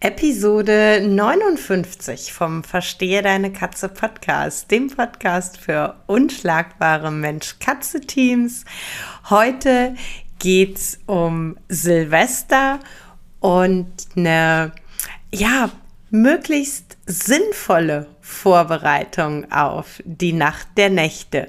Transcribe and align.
Episode 0.00 1.00
59 1.00 2.30
vom 2.30 2.62
Verstehe 2.62 3.22
deine 3.22 3.50
Katze 3.50 3.88
Podcast, 3.88 4.70
dem 4.70 4.88
Podcast 4.88 5.56
für 5.56 5.96
unschlagbare 6.06 7.10
Mensch-Katze-Teams. 7.10 8.66
Heute 9.30 9.94
geht's 10.38 10.98
um 11.06 11.56
Silvester 11.68 12.78
und 13.40 13.90
eine, 14.14 14.72
ja, 15.32 15.70
möglichst 16.10 16.98
sinnvolle 17.06 18.06
Vorbereitung 18.20 19.50
auf 19.50 20.02
die 20.04 20.34
Nacht 20.34 20.68
der 20.76 20.90
Nächte. 20.90 21.48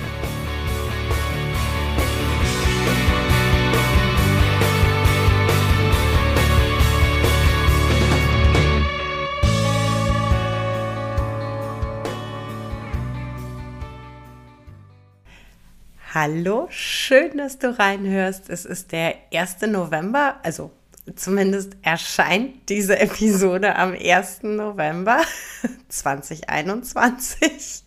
Hallo, 16.23 16.67
schön, 16.69 17.35
dass 17.39 17.57
du 17.57 17.79
reinhörst. 17.79 18.47
Es 18.51 18.63
ist 18.65 18.91
der 18.91 19.15
1. 19.33 19.61
November, 19.61 20.35
also 20.43 20.69
zumindest 21.15 21.77
erscheint 21.81 22.69
diese 22.69 22.99
Episode 22.99 23.75
am 23.75 23.93
1. 23.93 24.43
November 24.43 25.23
2021. 25.89 27.85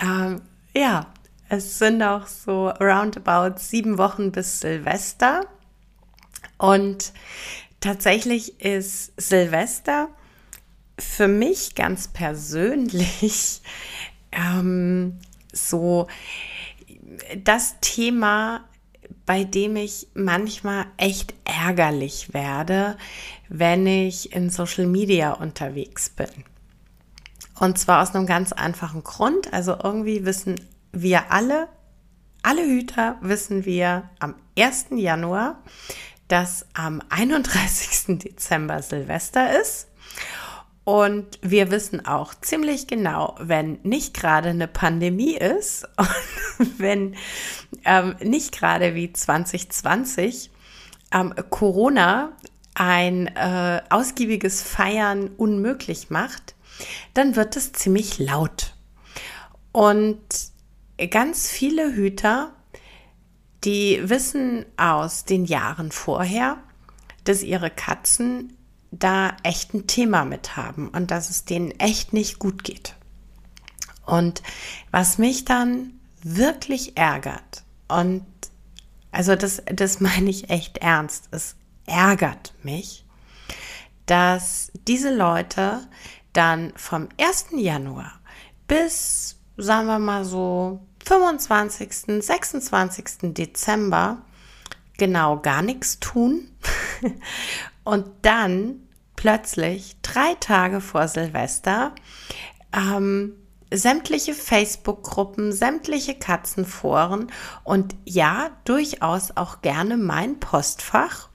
Ähm, 0.00 0.40
ja, 0.74 1.12
es 1.50 1.78
sind 1.78 2.02
auch 2.02 2.26
so 2.26 2.70
roundabout 2.70 3.58
sieben 3.58 3.98
Wochen 3.98 4.32
bis 4.32 4.60
Silvester. 4.60 5.44
Und 6.56 7.12
tatsächlich 7.80 8.62
ist 8.62 9.12
Silvester 9.20 10.08
für 10.98 11.28
mich 11.28 11.74
ganz 11.74 12.08
persönlich 12.08 13.60
ähm, 14.32 15.20
so 15.52 16.08
das 17.42 17.76
Thema, 17.80 18.64
bei 19.26 19.44
dem 19.44 19.76
ich 19.76 20.08
manchmal 20.14 20.86
echt 20.96 21.34
ärgerlich 21.44 22.34
werde, 22.34 22.96
wenn 23.48 23.86
ich 23.86 24.32
in 24.32 24.50
Social 24.50 24.86
Media 24.86 25.32
unterwegs 25.32 26.10
bin. 26.10 26.28
Und 27.58 27.78
zwar 27.78 28.02
aus 28.02 28.14
einem 28.14 28.26
ganz 28.26 28.52
einfachen 28.52 29.04
Grund. 29.04 29.52
Also 29.52 29.76
irgendwie 29.82 30.24
wissen 30.24 30.60
wir 30.92 31.30
alle, 31.30 31.68
alle 32.42 32.64
Hüter 32.64 33.16
wissen 33.20 33.64
wir 33.64 34.10
am 34.18 34.34
1. 34.58 34.86
Januar, 34.90 35.62
dass 36.28 36.66
am 36.74 37.02
31. 37.08 38.18
Dezember 38.18 38.82
Silvester 38.82 39.60
ist. 39.60 39.88
Und 40.84 41.38
wir 41.42 41.70
wissen 41.70 42.06
auch 42.06 42.34
ziemlich 42.34 42.88
genau, 42.88 43.36
wenn 43.38 43.78
nicht 43.84 44.14
gerade 44.14 44.48
eine 44.48 44.66
Pandemie 44.66 45.36
ist 45.36 45.86
und 46.58 46.78
wenn 46.78 47.16
ähm, 47.84 48.16
nicht 48.20 48.52
gerade 48.52 48.94
wie 48.94 49.12
2020 49.12 50.50
ähm, 51.12 51.34
Corona 51.50 52.32
ein 52.74 53.28
äh, 53.28 53.82
ausgiebiges 53.90 54.62
Feiern 54.62 55.28
unmöglich 55.36 56.10
macht, 56.10 56.54
dann 57.14 57.36
wird 57.36 57.56
es 57.56 57.72
ziemlich 57.72 58.18
laut. 58.18 58.74
Und 59.72 60.20
ganz 61.10 61.48
viele 61.48 61.94
Hüter, 61.94 62.52
die 63.64 64.00
wissen 64.04 64.64
aus 64.76 65.24
den 65.24 65.44
Jahren 65.44 65.92
vorher, 65.92 66.58
dass 67.24 67.42
ihre 67.42 67.70
Katzen 67.70 68.56
da 68.92 69.36
echt 69.42 69.74
ein 69.74 69.86
Thema 69.86 70.24
mit 70.24 70.56
haben 70.56 70.88
und 70.88 71.10
dass 71.10 71.30
es 71.30 71.44
denen 71.44 71.72
echt 71.72 72.12
nicht 72.12 72.38
gut 72.38 72.62
geht. 72.62 72.94
Und 74.04 74.42
was 74.90 75.18
mich 75.18 75.44
dann 75.44 75.94
wirklich 76.22 76.96
ärgert 76.96 77.64
und 77.88 78.24
also 79.10 79.34
das, 79.34 79.62
das 79.66 80.00
meine 80.00 80.30
ich 80.30 80.50
echt 80.50 80.78
ernst, 80.78 81.28
es 81.30 81.56
ärgert 81.86 82.54
mich, 82.62 83.04
dass 84.06 84.70
diese 84.86 85.14
Leute 85.14 85.86
dann 86.32 86.72
vom 86.76 87.08
1. 87.18 87.46
Januar 87.56 88.20
bis, 88.68 89.36
sagen 89.56 89.86
wir 89.86 89.98
mal 89.98 90.24
so, 90.24 90.80
25., 91.04 92.22
26. 92.22 93.04
Dezember 93.34 94.22
genau 94.96 95.38
gar 95.40 95.62
nichts 95.62 95.98
tun 95.98 96.48
und 97.84 98.06
dann 98.22 98.81
plötzlich 99.22 99.94
drei 100.02 100.34
Tage 100.40 100.80
vor 100.80 101.06
Silvester 101.06 101.94
ähm, 102.74 103.34
sämtliche 103.72 104.34
Facebook-Gruppen, 104.34 105.52
sämtliche 105.52 106.16
Katzenforen 106.16 107.30
und 107.62 107.94
ja, 108.04 108.50
durchaus 108.64 109.36
auch 109.36 109.62
gerne 109.62 109.96
mein 109.96 110.40
Postfach 110.40 111.28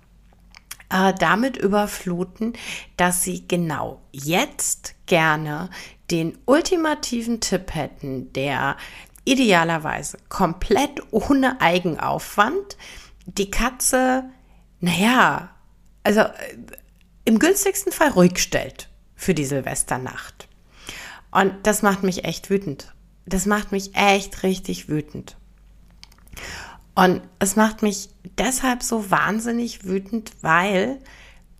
äh, 0.89 1.13
damit 1.13 1.55
überfluten, 1.55 2.51
dass 2.97 3.23
sie 3.23 3.47
genau 3.47 4.01
jetzt 4.11 4.95
gerne 5.05 5.69
den 6.11 6.37
ultimativen 6.43 7.39
Tipp 7.39 7.73
hätten, 7.73 8.33
der 8.33 8.75
idealerweise 9.23 10.17
komplett 10.27 11.01
ohne 11.11 11.61
Eigenaufwand 11.61 12.75
die 13.25 13.49
Katze, 13.49 14.25
naja, 14.81 15.51
also 16.03 16.19
äh, 16.19 16.33
im 17.27 17.37
günstigsten 17.39 17.91
Fall 17.91 18.11
ruhig 18.11 18.39
stellt 18.39 18.87
für 19.15 19.33
die 19.33 19.43
Silvesternacht. 19.43 20.47
Und 21.29 21.53
das 21.63 21.81
macht 21.81 22.01
mich 22.01 22.23
echt 22.23 22.49
wütend. 22.49 22.93
Das 23.25 23.45
macht 23.45 23.73
mich 23.73 23.95
echt 23.95 24.43
richtig 24.43 24.87
wütend. 24.87 25.35
Und 26.95 27.21
es 27.39 27.57
macht 27.57 27.83
mich 27.83 28.07
deshalb 28.37 28.81
so 28.81 29.11
wahnsinnig 29.11 29.83
wütend, 29.83 30.31
weil 30.39 30.99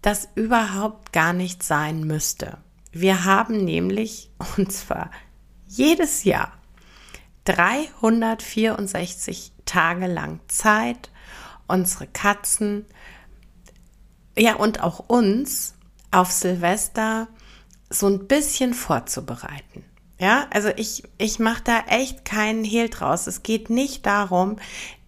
das 0.02 0.30
überhaupt 0.36 1.12
gar 1.12 1.34
nicht 1.34 1.64
sein 1.64 2.06
müsste. 2.06 2.60
Wir 2.94 3.26
haben 3.26 3.66
nämlich, 3.66 4.32
und 4.58 4.72
zwar 4.72 5.12
jedes 5.68 6.24
Jahr, 6.24 6.54
364 7.44 9.52
Tage 9.66 10.08
lang 10.08 10.40
Zeit, 10.48 11.12
unsere 11.68 12.08
Katzen 12.08 12.86
ja, 14.38 14.56
und 14.56 14.84
auch 14.84 15.00
uns 15.08 15.74
auf 16.12 16.32
Silvester 16.32 17.28
so 17.90 18.08
ein 18.08 18.28
bisschen 18.28 18.74
vorzubereiten. 18.74 19.84
Ja, 20.20 20.48
also 20.52 20.70
ich, 20.76 21.04
ich 21.20 21.38
mache 21.38 21.62
da 21.64 21.80
echt 21.90 22.26
keinen 22.26 22.64
Hehl 22.64 22.90
draus. 22.90 23.28
Es 23.28 23.44
geht 23.44 23.70
nicht 23.70 24.06
darum, 24.08 24.58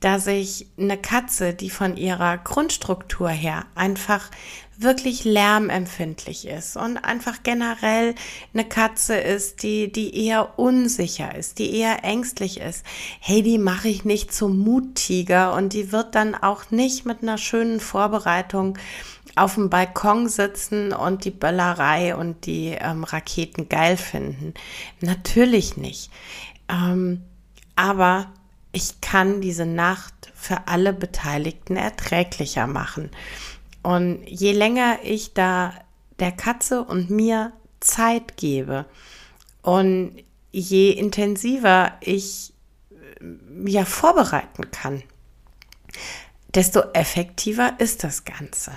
dass 0.02 0.28
ich 0.28 0.68
eine 0.78 0.98
Katze, 0.98 1.54
die 1.54 1.72
von 1.72 1.98
ihrer 1.98 2.38
Grundstruktur 2.38 3.30
her 3.30 3.66
einfach 3.74 4.30
wirklich 4.78 5.26
lärmempfindlich 5.26 6.48
ist 6.48 6.78
und 6.78 6.98
einfach 6.98 7.44
generell 7.44 8.16
eine 8.54 8.64
Katze 8.64 9.16
ist, 9.16 9.62
die, 9.62 9.92
die 9.92 10.26
eher 10.26 10.58
unsicher 10.58 11.36
ist, 11.36 11.60
die 11.60 11.76
eher 11.76 12.06
ängstlich 12.06 12.62
ist. 12.62 12.86
Hey, 13.20 13.44
die 13.44 13.58
mache 13.58 13.90
ich 13.90 14.06
nicht 14.06 14.34
zum 14.34 14.58
Muttiger 14.60 15.54
und 15.54 15.74
die 15.74 15.92
wird 15.92 16.16
dann 16.16 16.34
auch 16.34 16.72
nicht 16.72 17.06
mit 17.06 17.24
einer 17.24 17.38
schönen 17.38 17.82
Vorbereitung 17.82 18.78
auf 19.40 19.56
dem 19.56 19.70
Balkon 19.70 20.28
sitzen 20.28 20.94
und 20.94 21.26
die 21.26 21.32
Böllerei 21.32 22.16
und 22.16 22.46
die 22.46 22.78
ähm, 22.80 23.04
Raketen 23.04 23.70
geil 23.70 23.98
finden. 23.98 24.54
Natürlich 25.02 25.78
nicht. 25.78 26.12
Ähm, 26.68 27.24
aber 27.76 28.32
ich 28.72 29.02
kann 29.02 29.42
diese 29.42 29.66
Nacht 29.66 30.32
für 30.36 30.68
alle 30.68 30.94
Beteiligten 30.94 31.76
erträglicher 31.76 32.68
machen. 32.68 33.10
Und 33.82 34.24
je 34.26 34.52
länger 34.52 35.00
ich 35.04 35.34
da 35.34 35.74
der 36.20 36.32
Katze 36.32 36.84
und 36.84 37.10
mir 37.10 37.54
Zeit 37.80 38.36
gebe 38.36 38.86
und 39.62 40.24
je 40.52 40.92
intensiver 40.92 41.94
ich 42.02 42.54
äh, 42.92 43.70
ja 43.70 43.86
vorbereiten 43.86 44.70
kann, 44.72 45.04
desto 46.54 46.82
effektiver 46.94 47.76
ist 47.80 48.04
das 48.04 48.26
Ganze. 48.26 48.72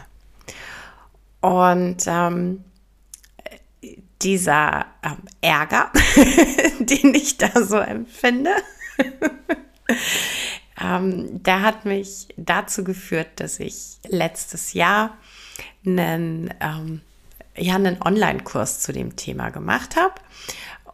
Und 1.42 2.04
ähm, 2.06 2.64
dieser 4.22 4.86
ähm, 5.02 5.18
Ärger, 5.40 5.90
den 6.78 7.14
ich 7.14 7.36
da 7.36 7.64
so 7.64 7.76
empfinde, 7.78 8.52
ähm, 10.80 11.42
der 11.42 11.62
hat 11.62 11.84
mich 11.84 12.28
dazu 12.36 12.84
geführt, 12.84 13.28
dass 13.36 13.60
ich 13.60 13.98
letztes 14.08 14.72
Jahr 14.72 15.18
einen, 15.84 16.54
ähm, 16.60 17.00
ja, 17.56 17.74
einen 17.74 18.00
Online-Kurs 18.00 18.80
zu 18.80 18.92
dem 18.92 19.16
Thema 19.16 19.50
gemacht 19.50 19.96
habe. 19.96 20.14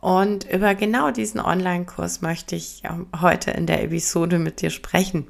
Und 0.00 0.44
über 0.50 0.74
genau 0.74 1.10
diesen 1.10 1.40
Online-Kurs 1.40 2.22
möchte 2.22 2.56
ich 2.56 2.82
ähm, 2.84 3.06
heute 3.20 3.50
in 3.50 3.66
der 3.66 3.82
Episode 3.82 4.38
mit 4.38 4.62
dir 4.62 4.70
sprechen. 4.70 5.26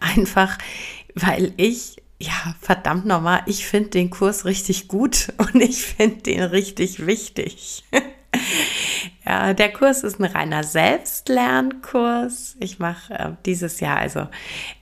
Einfach, 0.00 0.58
weil 1.14 1.52
ich 1.56 1.96
ja, 2.20 2.54
verdammt 2.60 3.06
nochmal, 3.06 3.40
ich 3.46 3.66
finde 3.66 3.90
den 3.90 4.10
Kurs 4.10 4.44
richtig 4.44 4.88
gut 4.88 5.32
und 5.38 5.56
ich 5.60 5.82
finde 5.82 6.22
den 6.22 6.42
richtig 6.42 7.06
wichtig. 7.06 7.84
ja, 9.24 9.54
der 9.54 9.72
Kurs 9.72 10.04
ist 10.04 10.20
ein 10.20 10.26
reiner 10.26 10.62
Selbstlernkurs. 10.62 12.56
Ich 12.60 12.78
mache 12.78 13.14
äh, 13.14 13.30
dieses 13.46 13.80
Jahr 13.80 13.96
also 13.96 14.28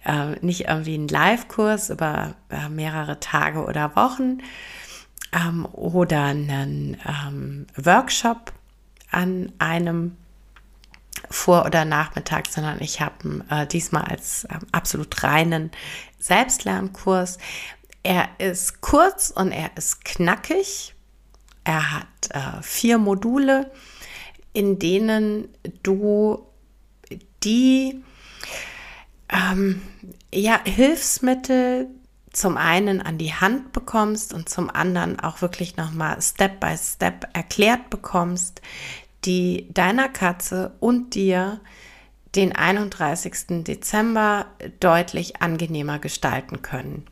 äh, 0.05 0.35
nicht 0.41 0.69
irgendwie 0.69 0.95
einen 0.95 1.09
Live-Kurs 1.09 1.91
über 1.91 2.35
äh, 2.51 2.69
mehrere 2.69 3.21
Tage 3.21 3.65
oder 3.65 3.95
Wochen 3.95 4.39
ähm, 5.33 5.65
oder 5.73 6.25
einen 6.25 6.97
ähm, 7.07 7.67
Workshop 7.77 8.53
an 9.11 9.53
einem 9.59 10.17
vor- 11.31 11.67
oder 11.67 11.85
Nachmittag, 11.85 12.47
sondern 12.49 12.81
ich 12.81 13.01
habe 13.01 13.45
äh, 13.51 13.67
diesmal 13.67 14.05
als 14.05 14.45
äh, 14.45 14.59
absolut 14.73 15.23
reinen 15.23 15.71
Selbstlernkurs. 16.19 17.39
Er 18.03 18.29
ist 18.39 18.81
kurz 18.81 19.31
und 19.31 19.53
er 19.53 19.71
ist 19.77 20.05
knackig. 20.05 20.95
Er 21.65 21.93
hat 21.93 22.31
äh, 22.31 22.63
vier 22.63 22.99
Module, 22.99 23.71
in 24.53 24.79
denen 24.79 25.49
du 25.83 26.47
die 27.45 28.03
ähm, 29.29 29.83
ja, 30.33 30.61
Hilfsmittel 30.65 31.89
zum 32.33 32.57
einen 32.57 33.01
an 33.01 33.19
die 33.19 33.35
Hand 33.35 33.73
bekommst 33.73 34.33
und 34.33 34.49
zum 34.49 34.71
anderen 34.71 35.19
auch 35.19 35.43
wirklich 35.43 35.77
nochmal 35.77 36.21
Step 36.23 36.61
by 36.61 36.77
Step 36.77 37.29
erklärt 37.33 37.91
bekommst, 37.91 38.63
die 39.25 39.67
deiner 39.73 40.09
Katze 40.09 40.73
und 40.81 41.15
dir 41.15 41.61
den 42.35 42.55
31. 42.55 43.65
Dezember 43.65 44.47
deutlich 44.81 45.41
angenehmer 45.43 45.99
gestalten 45.99 46.63
können. 46.63 47.07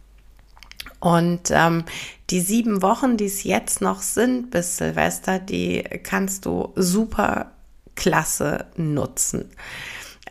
Und 1.00 1.50
ähm, 1.50 1.85
die 2.31 2.41
sieben 2.41 2.82
Wochen, 2.82 3.17
die 3.17 3.26
es 3.26 3.44
jetzt 3.44 3.81
noch 3.81 4.00
sind 4.00 4.50
bis 4.50 4.79
Silvester, 4.79 5.38
die 5.38 5.82
kannst 6.03 6.47
du 6.47 6.73
super 6.75 7.53
klasse 7.94 8.67
nutzen. 8.76 9.50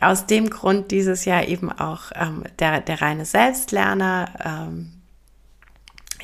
Aus 0.00 0.26
dem 0.26 0.50
Grund 0.50 0.90
dieses 0.90 1.24
Jahr 1.24 1.46
eben 1.46 1.72
auch 1.72 2.12
ähm, 2.14 2.44
der, 2.58 2.80
der 2.80 3.00
reine 3.00 3.24
Selbstlerner 3.24 4.28
ähm, 4.44 4.92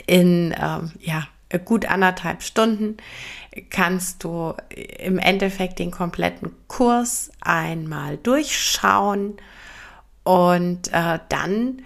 in 0.07 0.55
ähm, 0.59 0.93
ja, 1.01 1.27
gut 1.59 1.87
anderthalb 1.87 2.43
Stunden 2.43 2.97
kannst 3.71 4.25
du 4.25 4.55
im 4.99 5.19
Endeffekt 5.19 5.79
den 5.79 5.91
kompletten 5.91 6.53
Kurs 6.69 7.31
einmal 7.41 8.17
durchschauen 8.17 9.37
und 10.25 10.93
äh, 10.93 11.19
dann 11.29 11.83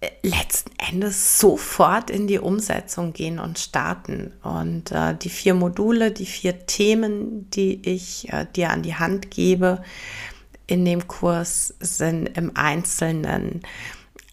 äh, 0.00 0.10
letzten 0.22 0.70
Endes 0.78 1.38
sofort 1.38 2.10
in 2.10 2.26
die 2.26 2.38
Umsetzung 2.38 3.12
gehen 3.12 3.38
und 3.38 3.58
starten. 3.58 4.32
Und 4.42 4.92
äh, 4.92 5.14
die 5.16 5.30
vier 5.30 5.54
Module, 5.54 6.12
die 6.12 6.26
vier 6.26 6.66
Themen, 6.66 7.50
die 7.50 7.80
ich 7.88 8.32
äh, 8.32 8.46
dir 8.54 8.70
an 8.70 8.82
die 8.82 8.94
Hand 8.94 9.30
gebe 9.30 9.82
in 10.66 10.84
dem 10.84 11.08
Kurs, 11.08 11.74
sind 11.80 12.26
im 12.36 12.56
Einzelnen 12.56 13.62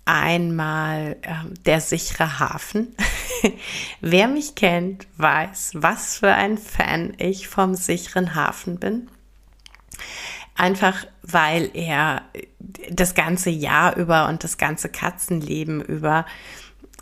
einmal 0.05 1.17
äh, 1.21 1.33
der 1.65 1.81
sichere 1.81 2.39
Hafen. 2.39 2.95
Wer 4.01 4.27
mich 4.27 4.55
kennt, 4.55 5.07
weiß, 5.17 5.71
was 5.75 6.17
für 6.17 6.33
ein 6.33 6.57
Fan 6.57 7.13
ich 7.17 7.47
vom 7.47 7.75
sicheren 7.75 8.35
Hafen 8.35 8.79
bin. 8.79 9.09
Einfach 10.55 11.05
weil 11.21 11.69
er 11.73 12.23
das 12.89 13.13
ganze 13.13 13.49
Jahr 13.49 13.95
über 13.95 14.27
und 14.27 14.43
das 14.43 14.57
ganze 14.57 14.89
Katzenleben 14.89 15.81
über 15.81 16.25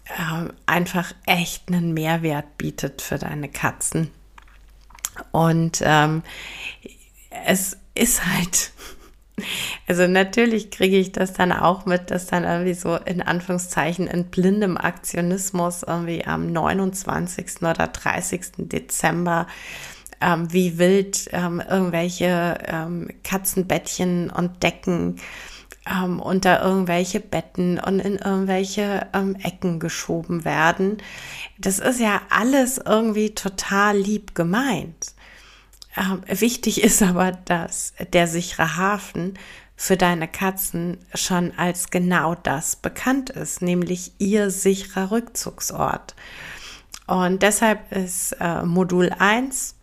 äh, 0.05 0.49
einfach 0.65 1.13
echt 1.25 1.69
einen 1.69 1.93
Mehrwert 1.93 2.57
bietet 2.57 3.01
für 3.01 3.17
deine 3.17 3.49
Katzen. 3.49 4.11
Und 5.31 5.81
ähm, 5.83 6.23
es 7.45 7.77
ist 7.93 8.25
halt 8.25 8.71
also 9.87 10.07
natürlich 10.07 10.71
kriege 10.71 10.97
ich 10.97 11.11
das 11.11 11.33
dann 11.33 11.51
auch 11.51 11.85
mit, 11.85 12.11
dass 12.11 12.27
dann 12.27 12.43
irgendwie 12.43 12.73
so 12.73 12.95
in 12.95 13.21
Anführungszeichen 13.21 14.07
in 14.07 14.25
blindem 14.25 14.77
Aktionismus 14.77 15.83
irgendwie 15.83 16.25
am 16.25 16.51
29. 16.51 17.61
oder 17.61 17.87
30. 17.87 18.41
Dezember 18.57 19.47
ähm, 20.21 20.51
wie 20.51 20.77
wild 20.77 21.29
ähm, 21.31 21.61
irgendwelche 21.67 22.57
ähm, 22.65 23.09
Katzenbettchen 23.23 24.29
und 24.29 24.63
Decken 24.63 25.19
ähm, 25.89 26.19
unter 26.19 26.63
irgendwelche 26.63 27.19
Betten 27.19 27.79
und 27.79 27.99
in 27.99 28.15
irgendwelche 28.15 29.07
ähm, 29.13 29.35
Ecken 29.43 29.79
geschoben 29.79 30.45
werden. 30.45 30.97
Das 31.57 31.79
ist 31.79 31.99
ja 31.99 32.21
alles 32.29 32.79
irgendwie 32.83 33.35
total 33.35 33.97
lieb 33.97 34.35
gemeint. 34.35 35.14
Ähm, 35.97 36.21
wichtig 36.27 36.83
ist 36.83 37.01
aber, 37.01 37.31
dass 37.31 37.93
der 38.13 38.27
sichere 38.27 38.77
Hafen 38.77 39.37
für 39.77 39.97
deine 39.97 40.27
Katzen 40.27 40.97
schon 41.13 41.51
als 41.57 41.89
genau 41.89 42.35
das 42.35 42.77
bekannt 42.77 43.29
ist, 43.29 43.61
nämlich 43.61 44.13
ihr 44.19 44.49
sicherer 44.49 45.11
Rückzugsort. 45.11 46.15
Und 47.07 47.43
deshalb 47.43 47.91
ist 47.91 48.33
äh, 48.39 48.63
Modul 48.63 49.11
1 49.17 49.75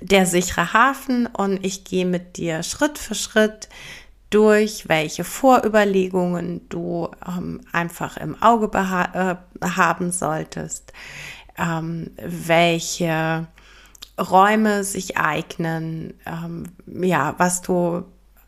der 0.00 0.26
sichere 0.26 0.72
Hafen 0.72 1.26
und 1.26 1.64
ich 1.64 1.84
gehe 1.84 2.06
mit 2.06 2.36
dir 2.36 2.62
Schritt 2.62 2.98
für 2.98 3.16
Schritt 3.16 3.68
durch, 4.30 4.88
welche 4.88 5.24
Vorüberlegungen 5.24 6.68
du 6.68 7.10
ähm, 7.26 7.62
einfach 7.72 8.16
im 8.16 8.40
Auge 8.40 8.70
äh, 8.76 9.36
haben 9.64 10.12
solltest, 10.12 10.92
ähm, 11.56 12.10
welche 12.22 13.48
Räume 14.18 14.84
sich 14.84 15.16
eignen, 15.16 16.14
ähm, 16.26 16.64
ja, 16.86 17.34
was 17.38 17.62
du 17.62 18.04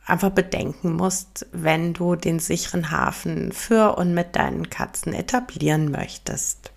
einfach 0.07 0.31
bedenken 0.31 0.95
musst, 0.95 1.47
wenn 1.53 1.95
du 1.95 2.17
den 2.17 2.41
sicheren 2.41 2.91
Hafen 2.91 3.53
für 3.53 3.97
und 3.97 4.13
mit 4.13 4.37
deinen 4.37 4.69
Katzen 4.69 5.13
etablieren 5.13 5.91
möchtest. 5.91 6.73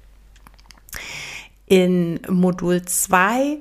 In 1.65 2.19
Modul 2.29 2.83
2 2.83 3.59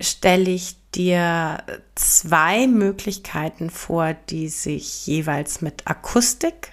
stelle 0.00 0.50
ich 0.50 0.76
dir 0.94 1.62
zwei 1.94 2.66
Möglichkeiten 2.66 3.70
vor, 3.70 4.14
die 4.14 4.48
sich 4.48 5.06
jeweils 5.06 5.60
mit 5.60 5.86
Akustik 5.86 6.72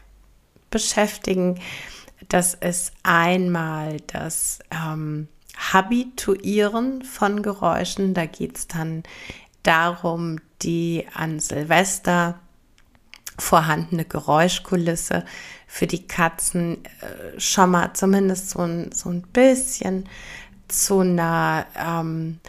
beschäftigen. 0.70 1.60
Das 2.30 2.54
ist 2.54 2.94
einmal 3.04 3.98
das 4.08 4.60
ähm, 4.72 5.28
Habituieren 5.58 7.04
von 7.04 7.42
Geräuschen. 7.44 8.14
Da 8.14 8.26
geht 8.26 8.58
es 8.58 8.68
dann 8.68 9.04
darum, 9.64 10.40
die 10.62 11.06
an 11.14 11.40
Silvester 11.40 12.40
vorhandene 13.38 14.06
Geräuschkulisse 14.06 15.26
für 15.68 15.88
die 15.88 16.06
Katzen 16.06 16.84
äh, 16.86 17.40
schon 17.40 17.72
mal 17.72 17.94
zumindest 17.94 18.52
so 18.52 18.60
ein, 18.60 18.92
so 18.92 19.10
ein 19.10 19.22
bisschen 19.22 20.08
zu 20.68 21.00
einer, 21.00 21.66
ähm, 21.76 22.40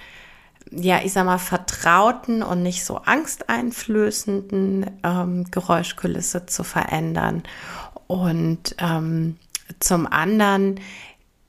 ja, 0.71 1.01
ich 1.03 1.13
sag 1.13 1.25
mal, 1.27 1.39
vertrauten 1.39 2.43
und 2.43 2.63
nicht 2.63 2.85
so 2.85 2.97
angsteinflößenden 2.99 4.91
ähm, 5.03 5.51
Geräuschkulisse 5.51 6.47
zu 6.47 6.65
verändern. 6.65 7.43
Und 8.07 8.75
ähm, 8.79 9.39
zum 9.81 10.07
anderen 10.07 10.81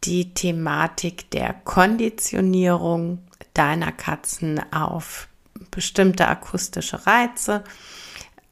die 0.04 0.34
Thematik 0.34 1.30
der 1.32 1.54
Konditionierung 1.54 3.20
deiner 3.54 3.92
Katzen 3.92 4.62
auf 4.74 5.28
bestimmte 5.72 6.28
akustische 6.28 7.06
Reize. 7.06 7.64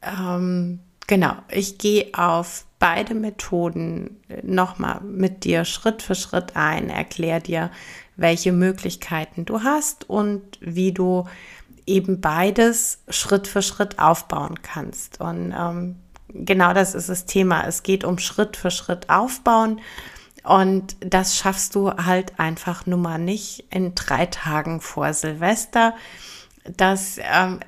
Ähm, 0.01 0.79
genau, 1.08 1.36
ich 1.50 1.77
gehe 1.77 2.10
auf 2.13 2.65
beide 2.79 3.13
Methoden 3.13 4.22
nochmal 4.41 5.01
mit 5.01 5.43
dir 5.43 5.65
Schritt 5.65 6.01
für 6.01 6.15
Schritt 6.15 6.55
ein, 6.55 6.89
erkläre 6.89 7.41
dir, 7.41 7.72
welche 8.15 8.51
Möglichkeiten 8.51 9.46
du 9.46 9.63
hast 9.63 10.10
und 10.10 10.41
wie 10.62 10.91
du 10.91 11.25
eben 11.86 12.22
beides 12.22 13.00
Schritt 13.10 13.48
für 13.48 13.62
Schritt 13.62 14.00
aufbauen 14.00 14.62
kannst. 14.62 15.20
Und 15.20 15.53
ähm, 15.58 15.96
genau 16.29 16.74
das 16.74 16.96
ist 16.96 17.10
das 17.10 17.25
Thema. 17.25 17.65
Es 17.67 17.84
geht 17.84 18.03
um 18.03 18.17
Schritt 18.17 18.58
für 18.58 18.72
Schritt 18.72 19.10
aufbauen. 19.10 19.79
Und 20.43 20.95
das 21.00 21.38
schaffst 21.38 21.75
du 21.75 21.91
halt 21.91 22.39
einfach 22.39 22.86
nun 22.86 23.01
mal 23.01 23.19
nicht 23.19 23.65
in 23.69 23.93
drei 23.93 24.25
Tagen 24.25 24.81
vor 24.81 25.13
Silvester. 25.13 25.95
Das 26.65 27.19
ähm, 27.21 27.60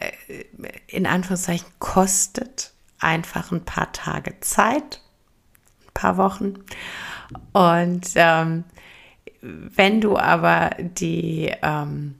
in 0.88 1.06
Anführungszeichen 1.06 1.68
kostet 1.80 2.74
einfach 3.00 3.52
ein 3.52 3.66
paar 3.66 3.92
Tage 3.92 4.40
Zeit, 4.40 5.02
ein 5.86 5.94
paar 5.94 6.18
Wochen. 6.18 6.56
Und 7.52 8.08
ähm, 8.16 8.64
wenn 9.42 10.02
du 10.02 10.18
aber 10.18 10.72
die, 10.80 11.54
ähm, 11.62 12.16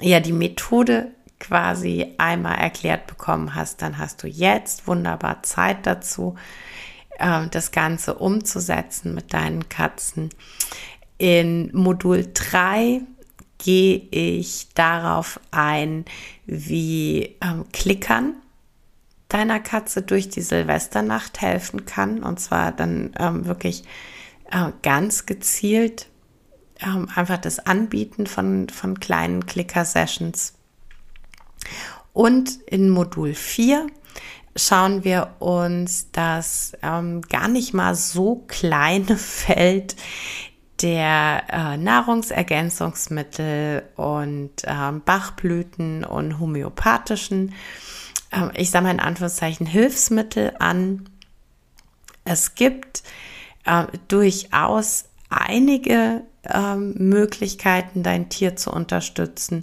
ja, 0.00 0.20
die 0.20 0.32
Methode 0.32 1.12
quasi 1.38 2.14
einmal 2.18 2.58
erklärt 2.58 3.06
bekommen 3.06 3.54
hast, 3.54 3.82
dann 3.82 3.98
hast 3.98 4.22
du 4.22 4.28
jetzt 4.28 4.86
wunderbar 4.86 5.42
Zeit 5.42 5.86
dazu, 5.86 6.36
äh, 7.22 7.48
das 7.48 7.70
Ganze 7.70 8.14
umzusetzen 8.14 9.14
mit 9.14 9.32
deinen 9.32 9.68
Katzen. 9.68 10.30
In 11.18 11.70
Modul 11.72 12.28
3 12.34 13.00
gehe 13.58 14.08
ich 14.10 14.68
darauf 14.74 15.38
ein, 15.52 16.04
wie 16.46 17.36
ähm, 17.40 17.64
Klickern 17.72 18.34
deiner 19.28 19.60
Katze 19.60 20.02
durch 20.02 20.28
die 20.28 20.42
Silvesternacht 20.42 21.40
helfen 21.40 21.86
kann. 21.86 22.22
Und 22.22 22.40
zwar 22.40 22.72
dann 22.72 23.12
ähm, 23.18 23.46
wirklich 23.46 23.84
äh, 24.50 24.72
ganz 24.82 25.24
gezielt 25.24 26.08
ähm, 26.80 27.08
einfach 27.14 27.38
das 27.38 27.60
Anbieten 27.60 28.26
von, 28.26 28.68
von 28.68 28.98
kleinen 28.98 29.46
Clicker-Sessions. 29.46 30.54
Und 32.12 32.60
in 32.66 32.90
Modul 32.90 33.34
4 33.34 33.86
schauen 34.56 35.04
wir 35.04 35.34
uns 35.38 36.08
das 36.12 36.72
ähm, 36.82 37.20
gar 37.22 37.48
nicht 37.48 37.72
mal 37.74 37.94
so 37.94 38.44
kleine 38.48 39.16
Feld 39.16 39.96
der 40.80 41.44
äh, 41.48 41.76
Nahrungsergänzungsmittel 41.76 43.82
und 43.96 44.64
äh, 44.64 44.92
Bachblüten 45.04 46.04
und 46.04 46.40
homöopathischen, 46.40 47.54
äh, 48.30 48.48
ich 48.60 48.70
sage 48.70 48.86
mal 48.86 48.92
in 48.92 49.00
Anführungszeichen, 49.00 49.66
Hilfsmittel 49.66 50.54
an. 50.58 51.08
Es 52.24 52.54
gibt 52.54 53.02
äh, 53.64 53.84
durchaus 54.08 55.04
einige 55.28 56.22
ähm, 56.44 56.94
Möglichkeiten, 56.98 58.02
dein 58.02 58.28
Tier 58.28 58.56
zu 58.56 58.72
unterstützen. 58.72 59.62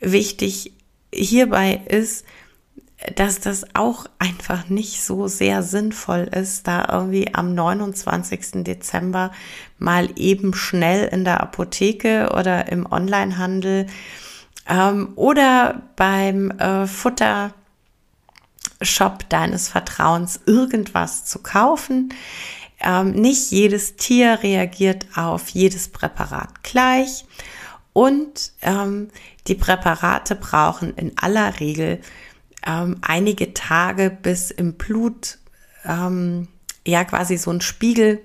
Wichtig 0.00 0.72
hierbei 1.12 1.80
ist, 1.86 2.26
dass 3.16 3.40
das 3.40 3.64
auch 3.74 4.06
einfach 4.18 4.68
nicht 4.68 5.02
so 5.02 5.26
sehr 5.28 5.62
sinnvoll 5.62 6.28
ist, 6.32 6.66
da 6.68 6.86
irgendwie 6.90 7.34
am 7.34 7.54
29. 7.54 8.64
Dezember 8.64 9.32
mal 9.78 10.08
eben 10.16 10.54
schnell 10.54 11.08
in 11.08 11.24
der 11.24 11.40
Apotheke 11.40 12.30
oder 12.36 12.70
im 12.70 12.90
Onlinehandel 12.90 13.86
ähm, 14.68 15.12
oder 15.16 15.82
beim 15.96 16.50
äh, 16.52 16.86
Futtershop 16.86 17.52
deines 19.28 19.68
Vertrauens 19.68 20.40
irgendwas 20.46 21.24
zu 21.24 21.40
kaufen. 21.40 22.14
Ähm, 22.80 23.12
nicht 23.12 23.50
jedes 23.50 23.96
Tier 23.96 24.40
reagiert 24.42 25.06
auf 25.14 25.48
jedes 25.50 25.88
Präparat 25.88 26.62
gleich 26.62 27.24
und 27.92 28.52
ähm, 28.62 29.08
die 29.46 29.54
Präparate 29.54 30.34
brauchen 30.34 30.94
in 30.94 31.12
aller 31.18 31.60
Regel 31.60 32.00
ähm, 32.66 32.98
einige 33.02 33.54
Tage, 33.54 34.10
bis 34.10 34.50
im 34.50 34.74
Blut 34.74 35.38
ähm, 35.84 36.48
ja 36.86 37.04
quasi 37.04 37.36
so 37.36 37.50
ein 37.50 37.60
Spiegel 37.60 38.20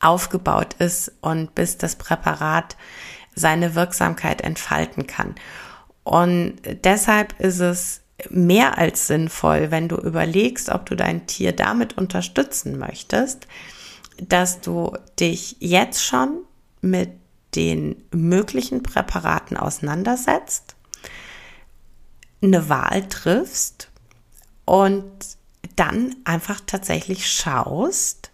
aufgebaut 0.00 0.74
ist 0.78 1.12
und 1.20 1.54
bis 1.54 1.78
das 1.78 1.96
Präparat 1.96 2.76
seine 3.34 3.74
Wirksamkeit 3.74 4.42
entfalten 4.42 5.06
kann. 5.06 5.34
Und 6.04 6.56
deshalb 6.84 7.38
ist 7.40 7.60
es 7.60 8.02
mehr 8.30 8.78
als 8.78 9.06
sinnvoll, 9.06 9.70
wenn 9.70 9.88
du 9.88 9.96
überlegst, 9.96 10.68
ob 10.68 10.86
du 10.86 10.96
dein 10.96 11.26
Tier 11.26 11.52
damit 11.52 11.96
unterstützen 11.96 12.78
möchtest, 12.78 13.46
dass 14.20 14.60
du 14.60 14.96
dich 15.18 15.56
jetzt 15.60 16.04
schon 16.04 16.42
mit 16.80 17.10
den 17.54 18.02
möglichen 18.12 18.82
Präparaten 18.82 19.56
auseinandersetzt, 19.56 20.76
eine 22.42 22.68
Wahl 22.68 23.08
triffst 23.08 23.90
und 24.64 25.04
dann 25.76 26.16
einfach 26.24 26.60
tatsächlich 26.66 27.30
schaust, 27.30 28.30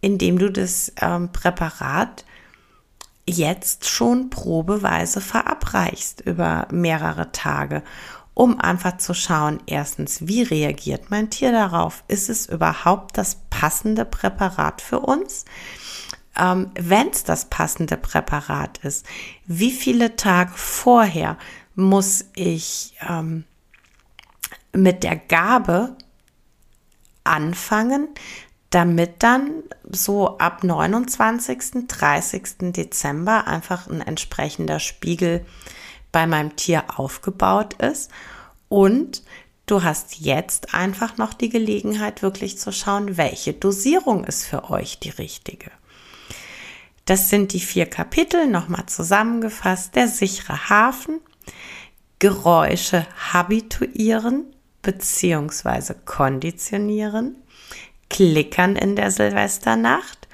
indem 0.00 0.38
du 0.38 0.50
das 0.50 0.92
ähm, 1.00 1.30
Präparat 1.32 2.24
jetzt 3.26 3.88
schon 3.88 4.28
probeweise 4.28 5.20
verabreichst 5.20 6.20
über 6.20 6.68
mehrere 6.70 7.32
Tage 7.32 7.82
um 8.34 8.60
einfach 8.60 8.98
zu 8.98 9.14
schauen, 9.14 9.60
erstens, 9.66 10.26
wie 10.26 10.42
reagiert 10.42 11.10
mein 11.10 11.30
Tier 11.30 11.52
darauf? 11.52 12.02
Ist 12.08 12.28
es 12.28 12.46
überhaupt 12.46 13.16
das 13.16 13.36
passende 13.48 14.04
Präparat 14.04 14.80
für 14.80 14.98
uns? 14.98 15.44
Ähm, 16.36 16.70
Wenn 16.74 17.08
es 17.10 17.22
das 17.22 17.44
passende 17.44 17.96
Präparat 17.96 18.78
ist, 18.78 19.06
wie 19.46 19.70
viele 19.70 20.16
Tage 20.16 20.52
vorher 20.56 21.38
muss 21.74 22.26
ich 22.34 22.94
ähm, 23.08 23.44
mit 24.72 25.02
der 25.02 25.16
Gabe 25.16 25.96
anfangen, 27.24 28.08
damit 28.70 29.22
dann 29.22 29.62
so 29.88 30.38
ab 30.38 30.64
29., 30.64 31.86
30. 31.88 32.72
Dezember 32.72 33.46
einfach 33.46 33.86
ein 33.86 34.00
entsprechender 34.00 34.80
Spiegel 34.80 35.44
bei 36.12 36.26
meinem 36.26 36.56
Tier 36.56 36.84
aufgebaut 36.98 37.74
ist. 37.74 38.10
Und 38.68 39.22
du 39.66 39.82
hast 39.82 40.18
jetzt 40.18 40.74
einfach 40.74 41.16
noch 41.16 41.34
die 41.34 41.48
Gelegenheit, 41.48 42.22
wirklich 42.22 42.58
zu 42.58 42.72
schauen, 42.72 43.16
welche 43.16 43.52
Dosierung 43.52 44.24
ist 44.24 44.44
für 44.44 44.70
euch 44.70 44.98
die 44.98 45.10
richtige. 45.10 45.70
Das 47.04 47.28
sind 47.28 47.52
die 47.52 47.60
vier 47.60 47.86
Kapitel, 47.86 48.46
nochmal 48.46 48.86
zusammengefasst. 48.86 49.94
Der 49.94 50.08
sichere 50.08 50.70
Hafen, 50.70 51.20
Geräusche 52.18 53.06
habituieren 53.32 54.46
bzw. 54.82 55.94
konditionieren, 56.04 57.36
Klickern 58.10 58.76
in 58.76 58.96
der 58.96 59.10
Silvesternacht 59.10 60.28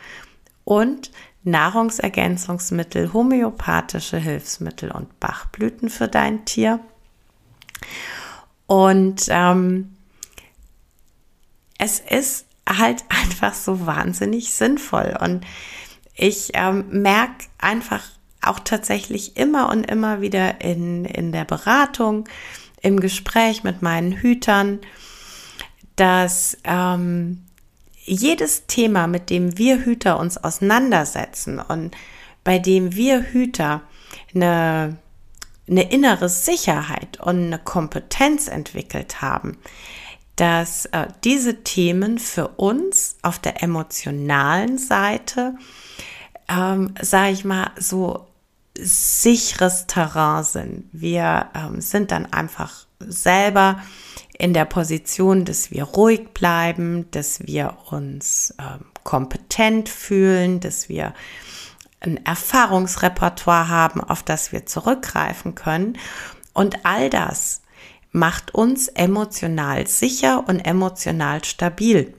und 0.65 1.11
Nahrungsergänzungsmittel, 1.43 3.13
homöopathische 3.13 4.19
Hilfsmittel 4.19 4.91
und 4.91 5.19
Bachblüten 5.21 5.89
für 5.89 6.09
dein 6.09 6.45
Tier. 6.45 6.81
Und 8.67 9.25
ähm, 9.29 9.97
es 11.79 12.01
ist 12.01 12.47
halt 12.69 13.05
einfach 13.09 13.55
so 13.55 13.87
wahnsinnig 13.87 14.53
sinnvoll. 14.53 15.17
Und 15.21 15.47
ich 16.15 16.51
ähm, 16.55 16.85
merke 16.91 17.47
einfach 17.59 18.05
auch 18.43 18.61
tatsächlich 18.61 19.37
immer 19.37 19.69
und 19.69 19.85
immer 19.85 20.21
wieder 20.21 20.61
in, 20.61 21.05
in 21.05 21.33
der 21.33 21.45
Beratung, 21.45 22.29
im 22.83 23.01
Gespräch 23.01 23.63
mit 23.63 23.83
meinen 23.83 24.13
Hütern, 24.13 24.81
dass 25.97 26.57
ähm, 26.65 27.45
jedes 28.05 28.67
Thema, 28.67 29.07
mit 29.07 29.31
dem 29.31 29.59
wir 29.59 29.85
Hüter 29.85 30.19
uns 30.19 30.39
auseinandersetzen 30.39 31.59
und 31.59 31.95
bei 32.43 32.59
dem 32.59 32.95
wir 32.95 33.23
Hüter 33.23 33.83
eine, 34.35 34.97
eine 35.69 35.93
innere 35.93 36.29
Sicherheit 36.29 37.21
und 37.21 37.47
eine 37.47 37.59
Kompetenz 37.59 38.49
entwickelt 38.49 39.21
haben, 39.21 39.59
dass 40.37 40.87
äh, 40.87 41.09
diese 41.23 41.63
Themen 41.65 42.19
für 42.19 42.49
uns 42.49 43.19
auf 43.21 43.39
der 43.39 43.63
emotionalen 43.63 44.79
Seite, 44.79 45.55
ähm, 46.49 46.95
sage 47.01 47.33
ich 47.33 47.45
mal, 47.45 47.73
so 47.79 48.27
sicheres 48.83 49.87
Terrain 49.87 50.45
sind. 50.45 50.85
Wir 50.93 51.51
ähm, 51.55 51.81
sind 51.81 52.11
dann 52.11 52.33
einfach 52.33 52.87
selber 52.99 53.81
in 54.39 54.55
der 54.55 54.65
Position, 54.65 55.45
dass 55.45 55.71
wir 55.71 55.85
ruhig 55.85 56.33
bleiben, 56.33 57.11
dass 57.11 57.47
wir 57.47 57.77
uns 57.91 58.55
ähm, 58.59 58.87
kompetent 59.05 59.89
fühlen, 59.89 60.61
dass 60.61 60.89
wir 60.89 61.15
ein 62.01 62.25
Erfahrungsrepertoire 62.25 63.69
haben, 63.69 64.03
auf 64.03 64.23
das 64.23 64.53
wir 64.53 64.67
zurückgreifen 64.67 65.55
können. 65.55 65.99
Und 66.55 66.85
all 66.85 67.11
das 67.11 67.63
macht 68.13 68.55
uns 68.55 68.89
emotional 68.89 69.87
sicher 69.87 70.49
und 70.49 70.61
emotional 70.61 71.45
stabil. 71.45 72.15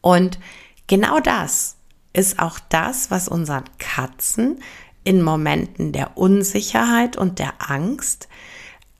Und 0.00 0.38
genau 0.86 1.20
das 1.20 1.76
ist 2.12 2.38
auch 2.38 2.58
das, 2.68 3.10
was 3.10 3.28
unseren 3.28 3.64
Katzen 3.78 4.60
in 5.06 5.22
Momenten 5.22 5.92
der 5.92 6.18
Unsicherheit 6.18 7.16
und 7.16 7.38
der 7.38 7.54
Angst 7.70 8.28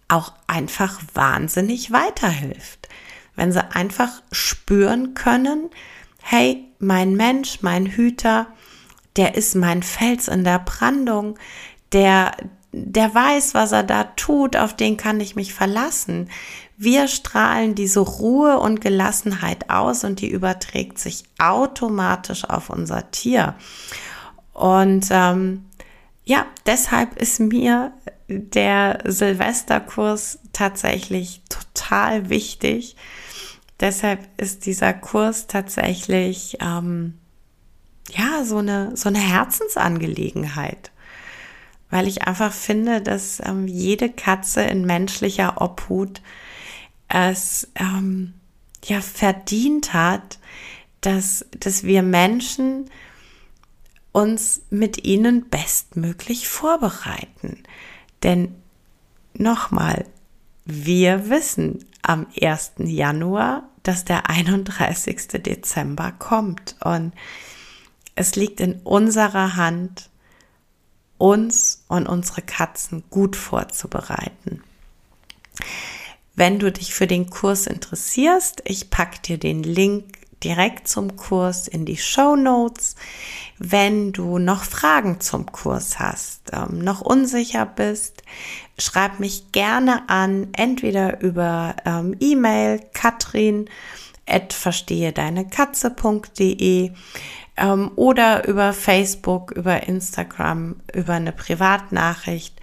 auch 0.06 0.32
einfach 0.46 1.00
wahnsinnig 1.14 1.90
weiterhilft. 1.90 2.88
Wenn 3.34 3.50
sie 3.50 3.74
einfach 3.74 4.22
spüren 4.30 5.14
können, 5.14 5.68
hey, 6.22 6.64
mein 6.78 7.16
Mensch, 7.16 7.58
mein 7.62 7.86
Hüter, 7.86 8.46
der 9.16 9.34
ist 9.34 9.56
mein 9.56 9.82
Fels 9.82 10.28
in 10.28 10.44
der 10.44 10.60
Brandung, 10.60 11.36
der, 11.90 12.36
der 12.70 13.12
weiß, 13.12 13.54
was 13.54 13.72
er 13.72 13.82
da 13.82 14.04
tut, 14.04 14.56
auf 14.56 14.76
den 14.76 14.96
kann 14.96 15.18
ich 15.18 15.34
mich 15.34 15.54
verlassen. 15.54 16.30
Wir 16.76 17.08
strahlen 17.08 17.74
diese 17.74 18.00
Ruhe 18.00 18.60
und 18.60 18.80
Gelassenheit 18.80 19.70
aus 19.70 20.04
und 20.04 20.20
die 20.20 20.30
überträgt 20.30 21.00
sich 21.00 21.24
automatisch 21.38 22.44
auf 22.44 22.70
unser 22.70 23.10
Tier. 23.10 23.56
Und 24.52 25.08
ähm, 25.10 25.66
ja, 26.26 26.46
deshalb 26.66 27.16
ist 27.16 27.38
mir 27.38 27.92
der 28.28 28.98
Silvesterkurs 29.04 30.40
tatsächlich 30.52 31.40
total 31.48 32.28
wichtig. 32.28 32.96
Deshalb 33.78 34.26
ist 34.36 34.66
dieser 34.66 34.92
Kurs 34.92 35.46
tatsächlich 35.46 36.58
ähm, 36.60 37.14
ja 38.10 38.44
so 38.44 38.58
eine 38.58 38.96
so 38.96 39.08
eine 39.08 39.20
Herzensangelegenheit, 39.20 40.90
weil 41.90 42.08
ich 42.08 42.26
einfach 42.26 42.52
finde, 42.52 43.00
dass 43.02 43.40
ähm, 43.44 43.68
jede 43.68 44.10
Katze 44.10 44.62
in 44.62 44.84
menschlicher 44.84 45.60
Obhut 45.60 46.22
es 47.08 47.68
ähm, 47.76 48.34
ja 48.84 49.00
verdient 49.00 49.92
hat, 49.92 50.40
dass 51.02 51.46
dass 51.60 51.84
wir 51.84 52.02
Menschen 52.02 52.90
uns 54.16 54.62
mit 54.70 55.04
ihnen 55.04 55.50
bestmöglich 55.50 56.48
vorbereiten. 56.48 57.62
Denn 58.22 58.54
nochmal, 59.34 60.06
wir 60.64 61.28
wissen 61.28 61.84
am 62.00 62.26
1. 62.40 62.72
Januar, 62.78 63.68
dass 63.82 64.06
der 64.06 64.30
31. 64.30 65.42
Dezember 65.42 66.12
kommt. 66.12 66.76
Und 66.82 67.12
es 68.14 68.36
liegt 68.36 68.60
in 68.60 68.80
unserer 68.84 69.56
Hand, 69.56 70.08
uns 71.18 71.84
und 71.86 72.08
unsere 72.08 72.40
Katzen 72.40 73.04
gut 73.10 73.36
vorzubereiten. 73.36 74.62
Wenn 76.34 76.58
du 76.58 76.72
dich 76.72 76.94
für 76.94 77.06
den 77.06 77.28
Kurs 77.28 77.66
interessierst, 77.66 78.62
ich 78.64 78.88
packe 78.88 79.20
dir 79.20 79.36
den 79.36 79.62
Link 79.62 80.25
direkt 80.44 80.88
zum 80.88 81.16
Kurs 81.16 81.68
in 81.68 81.84
die 81.84 81.96
Show 81.96 82.36
Notes. 82.36 82.96
Wenn 83.58 84.12
du 84.12 84.38
noch 84.38 84.64
Fragen 84.64 85.20
zum 85.20 85.46
Kurs 85.46 85.98
hast, 85.98 86.52
ähm, 86.52 86.78
noch 86.78 87.00
unsicher 87.00 87.66
bist, 87.66 88.22
schreib 88.78 89.18
mich 89.18 89.52
gerne 89.52 90.08
an, 90.08 90.48
entweder 90.52 91.20
über 91.20 91.76
ähm, 91.84 92.16
E-Mail 92.20 92.80
katrin 92.92 93.68
at 94.26 94.52
verstehe 94.52 95.12
deine 95.12 95.48
Katze.de 95.48 96.92
ähm, 97.56 97.90
oder 97.96 98.46
über 98.46 98.72
Facebook, 98.72 99.52
über 99.52 99.84
Instagram, 99.84 100.76
über 100.92 101.14
eine 101.14 101.32
Privatnachricht. 101.32 102.60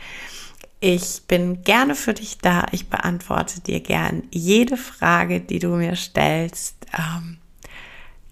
Ich 0.79 1.21
bin 1.27 1.63
gerne 1.63 1.95
für 1.95 2.13
dich 2.13 2.39
da. 2.39 2.65
Ich 2.71 2.89
beantworte 2.89 3.61
dir 3.61 3.79
gern 3.79 4.23
jede 4.31 4.77
Frage, 4.77 5.39
die 5.39 5.59
du 5.59 5.69
mir 5.69 5.95
stellst. 5.95 6.75
Ähm, 6.97 7.37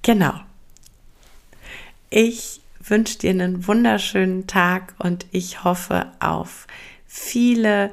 Genau. 0.02 0.34
Ich 2.10 2.62
wünsche 2.80 3.20
dir 3.20 3.30
einen 3.30 3.68
wunderschönen 3.68 4.48
Tag 4.48 4.96
und 4.98 5.26
ich 5.32 5.64
hoffe 5.64 6.12
auf 6.20 6.68
viele 7.06 7.92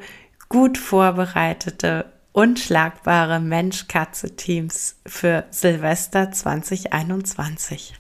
gut 0.49 0.79
vorbereitete, 0.79 2.07
unschlagbare 2.33 3.40
Mensch-Katze-Teams 3.40 4.97
für 5.07 5.44
Silvester 5.51 6.33
2021. 6.33 7.94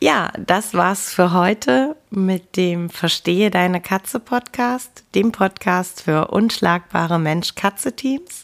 Ja, 0.00 0.32
das 0.38 0.74
war's 0.74 1.14
für 1.14 1.32
heute 1.32 1.96
mit 2.10 2.56
dem 2.56 2.90
Verstehe 2.90 3.50
deine 3.50 3.80
Katze 3.80 4.20
Podcast, 4.20 5.04
dem 5.14 5.32
Podcast 5.32 6.02
für 6.02 6.28
unschlagbare 6.28 7.18
Mensch-Katze-Teams. 7.18 8.43